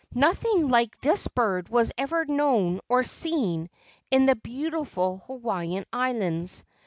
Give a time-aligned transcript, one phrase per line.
[0.15, 3.69] Nothing like this bird was ever known or seen
[4.09, 6.65] in the beau¬ tiful Hawaiian Islands.